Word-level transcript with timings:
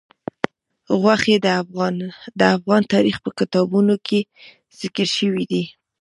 غوښې 0.99 1.35
د 2.39 2.41
افغان 2.55 2.81
تاریخ 2.93 3.15
په 3.25 3.29
کتابونو 3.39 3.93
کې 4.07 4.19
ذکر 4.81 5.07
شوي 5.17 5.43
دي. 5.51 5.63